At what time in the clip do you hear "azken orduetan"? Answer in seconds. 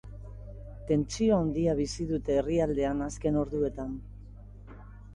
3.13-3.97